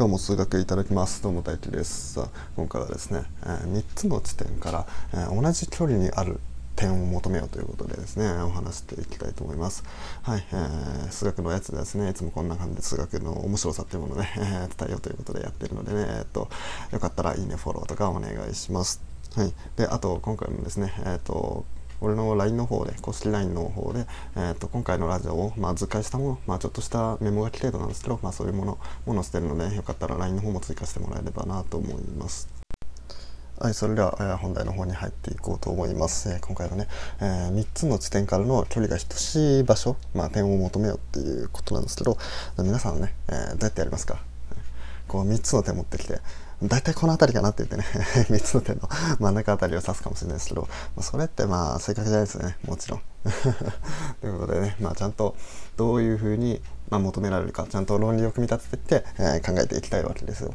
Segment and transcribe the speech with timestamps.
[0.00, 1.22] 今日も数学いただきます。
[1.22, 2.14] どうも大輝です。
[2.14, 6.40] さあ今回はですね、えー、3つの地点から、えー、同じ距離にある
[6.74, 9.84] 点を求めようということでですねお話していきたいと思います。
[10.22, 16.48] はい、えー、数学のやつですねいつもこんな感じで数学の面白さっていうものをね、えー、伝えようということでやってるのでねえっと
[16.92, 19.02] よかったらいいねフォローとかお願いします。
[19.34, 21.66] はいであと今回もですねえっと
[22.00, 24.06] 俺の LINE の方で、公式 LINE の方で、
[24.36, 32.48] えーと、今回のラジオを、まあ、図解したもの、まあ、ちょっとしたメモ書き程度なんですけど、まあ、そういうものものしてるので、よかったら LINE の方も追加してもらえればなと思います。
[33.58, 36.30] はい、それでは、えー、本題の方に入っていこうと思います。
[36.30, 36.88] えー、今回のね、
[37.20, 42.16] えー、3つの地点からの距離が等しい場所、まあ、点を求めようっていうことなんですけど、
[42.56, 44.22] 皆さんね、えどうやってやりますか？
[45.08, 46.20] こう3つの点持ってきて、
[46.62, 47.84] 大体この辺りかなって言ってね
[48.28, 53.02] 3つの点の 真ん中辺りを指すかもしれないですけど、まあ、それってまあ正確じゃないですよねもちろん
[54.20, 55.36] ということでね、まあ、ちゃんと
[55.76, 60.54] どういうふうに、まあ、求められるかちゃんと論理を組み立てていって、えー、考えていきたいわけですよ。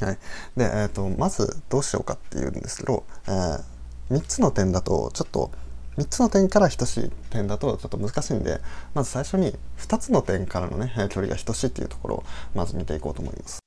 [0.00, 0.18] はい、
[0.56, 3.62] で、えーと、まずどうしようかっていうんですけど、えー、
[4.10, 5.50] 3つの点だとちょっと
[5.98, 8.60] 3つの点から等しい点だとちょっと難しいんで
[8.94, 13.60] まず最初に2つの点からのね距離が等しいっていうところをまず見ていこうと思います。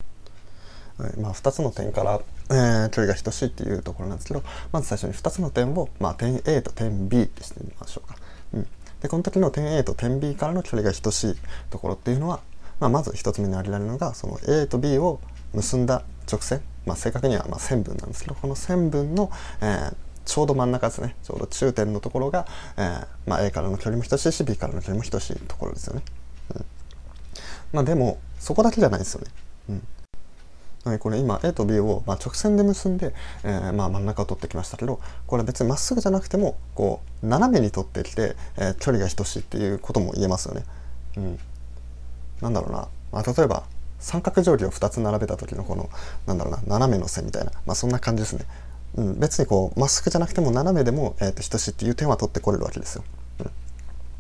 [0.98, 8.16] まあ、2つの点から、えー、距離が等しいっていうところなんですけどまず最初に2つの点を、まあ、点 A と点 B ってしてみましょうか。
[8.54, 8.68] うん、
[9.02, 11.36] でこの時の点 A と点 B からの距離が等しい
[11.70, 12.42] ところっていうのは、
[12.80, 15.20] まあ、まず1つ目に挙げられるのがその A と B を
[15.54, 22.46] 結んだ直線、まあ、正確にはま線分なんですけどこの線分の、えー、ちょうど真ん中ですねちょうど中点のところが、
[22.78, 26.04] えーまあ、A からの距離も等しいし B からの距離も等しいところですよね。
[26.56, 26.66] うん
[27.74, 29.32] まあ、でもそこだけじゃないですよね。
[29.70, 29.88] うん
[30.84, 40.64] はい、これ今 A と B を、まあ、直線で結んで、えー、まあ、真ん中を取ってきましたけどこれ別にまっすぐじゃなくてもこう斜めに取ってきて、えー、距離が等しいっていうことも言えますよね。
[41.16, 41.40] うん、
[42.42, 43.64] なんだろうな、まあ、例えば
[44.00, 45.90] 三角定規を2つ並べた時のこの
[46.26, 48.46] なんだろうな斜めの線みたいな、まあ、そんな感じですね。
[48.96, 53.04] うん、別にこうまっすぐじゃなくても斜めでも、えーと、等しいっていう点は取ってこれるわけですよ。
[53.40, 53.48] うん、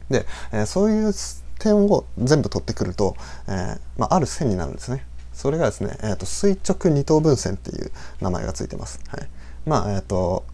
[0.10, 1.14] で、えー、そういう
[1.60, 3.16] 点を全部取ってくると、
[3.48, 5.06] えーまあ、ある線になるんですね。
[5.34, 9.00] それがですね、えーと、垂直二等分線っていう名前がついてます。
[9.08, 9.28] はい、
[9.66, 10.46] まあえっ、ー、と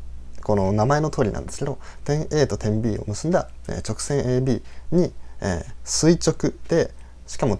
[0.43, 6.91] この名前の通りなんですけど点 A と点 B を結んだ、え、直線 AB に、え、垂直で
[7.27, 7.59] しかも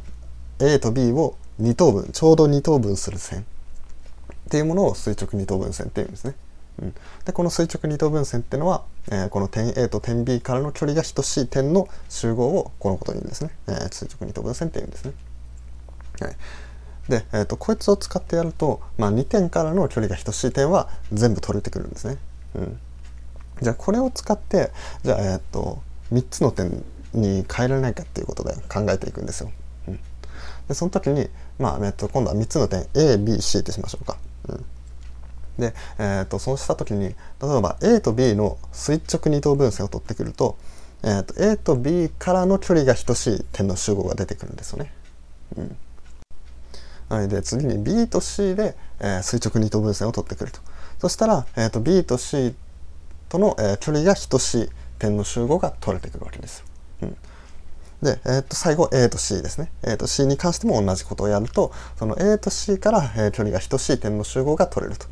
[0.59, 3.43] A と B を二等分ちょうど二等分する線っ
[4.49, 6.35] ていうものを垂直二等分線っていうんですね。
[6.81, 15.13] うん、でこの垂直二等分線っていうのは、えー、この点 A と点 B からの距離が等しい点の集合をこのことに言うんですね、えー、垂直二等分線っていうんですね。
[16.21, 16.35] はい
[17.09, 22.17] で、えーと、こいつを使ってやると、まあ、2点からの距離が等しい点は全部取れてくるんですね。
[22.55, 22.79] うん、
[23.61, 24.71] じゃあこれを使って
[25.03, 25.81] じゃあ、えーと、
[26.13, 26.83] 3つの点
[27.13, 29.51] に変えられないかっていうことで考えていくんですよ。
[29.87, 29.99] うん、
[30.67, 34.17] でその時に、まあえーと、今度は3つの点 ABC ってしましょうか。
[34.47, 34.65] うん
[35.57, 37.15] で、えーと、そうした時に例え
[37.61, 40.57] ば A と B の垂直二等分線を取ってくると,、
[41.03, 44.93] えーと A と B からの距離が等しい点の集合が出てくるんですよね。
[45.57, 45.77] うん
[47.09, 50.59] はい、で次に B と C で、えー、垂直二等分線を取ってくると。
[50.99, 52.53] そしたら、えーと、B と C
[53.29, 56.65] との、えー、距離が等しい点の集合が取れてくるわけです
[57.01, 57.17] うん、
[58.01, 65.07] で、えー、と最後 A と C ですね、えー、と C に関しても同じことをやるとその A と C から、えー、距離が等しい点の集合が取れると。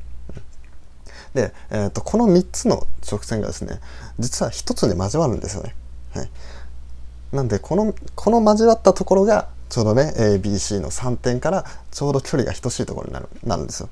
[1.34, 3.80] で、えー、とこの3つの直線がですね
[4.18, 5.76] 実は1つに交わるんですよね。
[6.14, 6.30] はい、
[7.32, 13.90] なんでこのこの交わったところがちょうどね ABC の3点からちょうど距離が等しいところになるなるんですよ。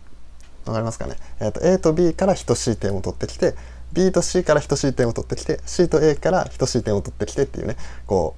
[0.65, 3.53] わかりますかね、えーと、A と B から等しい点を取ってきて
[3.93, 7.75] B と C から等しい点を取ってきて C と A から等しい点を取ってきてっていうね
[8.07, 8.35] こ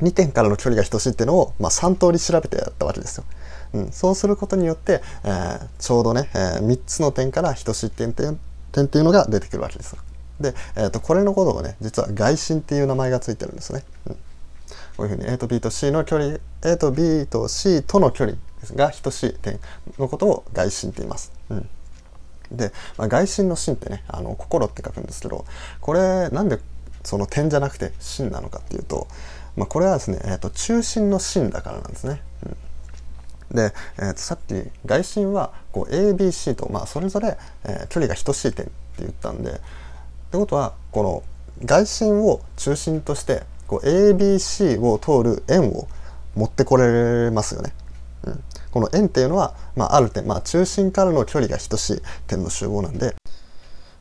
[0.00, 3.24] う2点からの距離が等しいっていうのを、まあ、3通り調べてやったわけですよ。
[3.72, 8.38] うん、そうすることによって、えー、ちょうどね、えー、3つの点から等しい点点
[8.72, 9.96] 点っていうのが出てくるわけです。
[10.38, 13.84] で、えーと、これのことをね実は外心っていう名前がついてるんですね。
[14.08, 14.16] うん
[14.96, 18.36] こういうふうに A と B と C の距離 A と B と C との距離
[18.74, 19.60] が等しい点
[19.98, 21.32] のことを外心って言います。
[21.50, 21.68] うん
[22.50, 25.44] で、まあ、外心の心ってねあの心って書くんですけど
[25.80, 26.60] これなんで
[27.04, 29.08] その点じゃなくて心なのかっていうと、
[29.56, 32.20] まあ、これはですね、えーと、中心の心だからなんですね。
[33.50, 34.54] うん、で、えーと、さっき
[34.84, 39.60] 外心はこう ABC と、まあ、それぞれ、えー、距離が等しい点って言ったんでって
[40.38, 41.22] ことはこの
[41.64, 45.88] 外心を中心としてこう ABC を通る円を
[46.34, 47.72] 持ってこれますよね。
[48.24, 53.14] うん、この円っていうのは、まあ、ある点、まあ、中心からの距離が等しい点の集合なんで、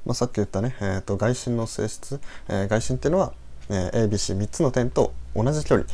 [0.05, 3.33] まあ、さっき言ったね、えーと、外心の性質、えー、外心っていうのは、
[3.69, 5.87] えー、ABC3 つの点と同じ距離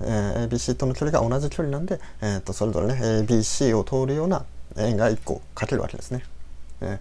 [0.00, 4.44] えー、ABC との距離が同じ距離なんで、えー、とそれぞれね ABC を通るような
[4.76, 6.24] 円が1個かけるわけですね。
[6.82, 6.98] えー、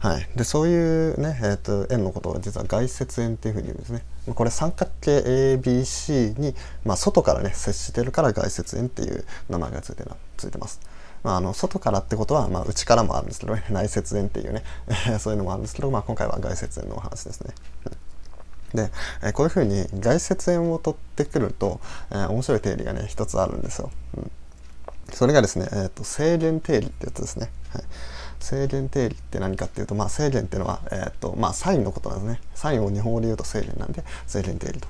[0.00, 4.04] はい、でそういうね、えーと、円のことを実は外接円っていうふうに言うんですね。
[4.34, 5.18] これ三角形
[5.56, 6.54] ABC に、
[6.84, 10.04] まあ、外からね接してるから外接円っていう名前がついて
[10.36, 10.80] ついてます。
[11.24, 14.62] まあ、あの外からってことは、まあ、内からもあるんですけど、ね、 内接円っていうね
[15.18, 17.54] そういうのもあるんですけど、まあ、今回は外接円のお話ですね。
[18.74, 18.92] で、
[19.22, 21.80] えこういうふうに外接円を取ってくると、
[22.10, 23.90] えー、面白い定理がね一つあるんですよ。
[24.16, 24.30] うん、
[25.12, 27.50] それがですね、えーと、正弦定理ってやつですね。
[27.70, 27.84] はい、
[28.40, 32.40] 正弦定理って何かっていうと、まあ、正弦っていうのは、えーとまあ、サインのことなんですね。
[32.54, 34.88] サインを日本語で言うと正弦なんで正弦定理と。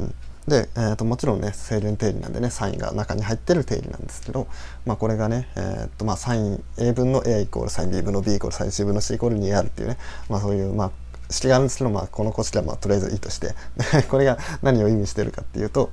[0.00, 0.14] うん
[0.46, 4.46] で、えーと、もちろんね正弦定理なんでねサインが中に入ってる定理なんですけど、
[4.84, 10.90] まあ、これがね、えーとまあ、サイン A 分の A イコールサイン B 分の B イコールサイン C 分の C イコール 2R っていうね、まあ、そういう、まあ、
[11.30, 13.54] 式があるんですけど、まあ、この公式はまあとりあえずいいとして
[14.08, 15.90] これが何を意味してるかっていうと、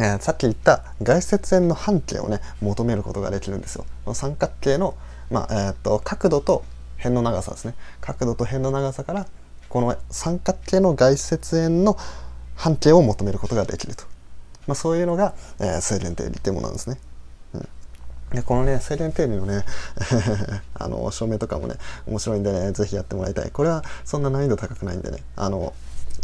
[0.00, 3.86] えー、さっき言った外接円の半径をね求めることができるんですよ。
[4.14, 4.96] 三角形の、
[5.30, 6.64] まあえーと、角度と
[6.98, 7.74] 辺の長さですね。
[8.00, 9.26] 角度と辺の長さから
[9.68, 11.96] この三角形の外接円の
[12.54, 14.04] 半径を求めることができると、
[14.66, 16.98] まあ、そういうのが、えー、正弦定理っていうものなんですね。
[18.32, 19.64] でこのね正弦定理のね
[20.74, 21.76] あの証明とかもね
[22.06, 23.50] 面白いんでね是非やってもらいたい。
[23.50, 25.72] これはそんな難易度高くないんでねあの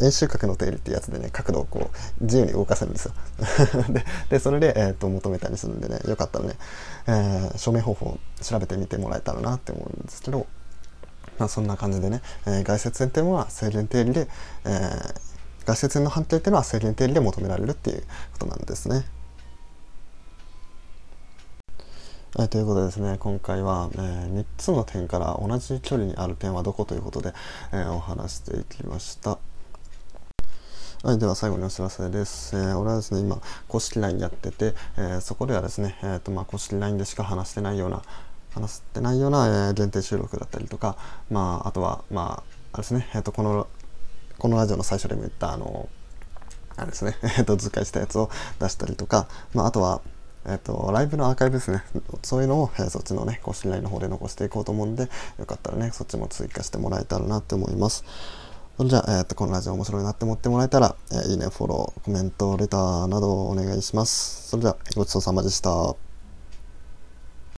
[0.01, 1.91] 円周角の定理ってやつでね角度をこ
[2.21, 3.15] う自由に動かせるんですよ
[3.93, 6.57] ででそれで、えーと、求めたりするんでねよかったらね、
[7.07, 10.47] えー、証明方法を調べてみてもらえたらなって思うんですけど、
[11.39, 14.29] まあ、そんな感じでね、えー、外接円っていうのは正弦定理で、
[14.65, 15.15] えー、
[15.67, 18.03] 外接円の判定っていうのは正弦定理で求められるっていう
[18.33, 19.05] ことなんですね。
[22.35, 27.35] はい、ということでですね、今回は、えー、3つの点から同じ距離にある点はどこということで、
[27.73, 29.39] えー、お話していきました。
[31.03, 32.55] はい、では最後にお知らせです。
[32.55, 38.03] えー、俺はですね、今、公式 LINE やってて、えー、そこではですね、えーとまあ、公式 LINE でしか話してないような、
[38.55, 40.97] 話してないような、えー、限定収録だったりとか、
[41.29, 43.67] まあ、あとは、まあ、あれですね、えーと、この、
[44.39, 45.89] このラジオの最初でも言った、あの、
[46.77, 50.03] あれですね、 えーと、図解したやつを出したりとか、まあ、あとは、
[50.47, 51.83] えっと、ライブのアーカイブですね。
[52.23, 55.11] そういうのを、えー、そっちのね、公式 LINE の方で残していこうと思うんで、
[55.41, 58.05] よかったらね、そっちも追加してもらえたらなって思います。
[58.83, 64.49] それじゃあ、えっと、このラジオ面白いなって思ってもらえたら、えー、いいね、フォロー、コメント、レターなどお願いします。
[64.49, 65.95] それでは、ごちそうさまでした。